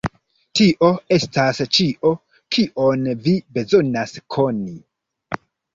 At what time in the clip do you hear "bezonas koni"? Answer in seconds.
3.59-4.79